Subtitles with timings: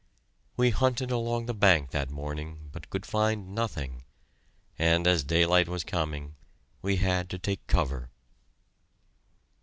[0.57, 4.01] We hunted along the bank that morning, but could find nothing,
[4.79, 6.33] and as daylight was coming,
[6.81, 8.09] we had to take cover.